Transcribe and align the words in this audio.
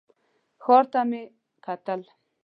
ښار 0.63 0.85
ته 0.91 0.99
مې 1.09 1.21
وکتل. 1.31 2.01